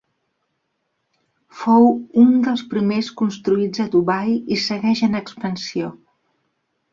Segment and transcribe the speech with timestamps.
[1.59, 1.85] Fou
[2.21, 5.93] un dels primers construïts a Dubai i segueix en expansió.